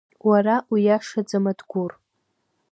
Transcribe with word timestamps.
Уара 0.27 0.55
уиашаӡам, 0.71 1.45
Адгәыр. 1.51 1.91